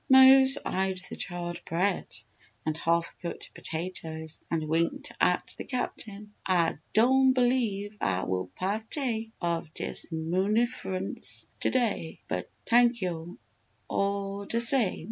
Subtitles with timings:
[0.09, 2.07] Mose eyed the charred bread
[2.65, 6.33] and half cooked potatoes and winked at the Captain.
[6.43, 12.19] "Ah don' b'lieve Ah will pa'take ov dis munifercence to day!
[12.27, 13.37] But, t'ank yo'
[13.87, 14.99] all d' same!"